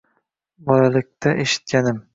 Bolaliqda 0.69 1.37
eshitganim 1.47 2.05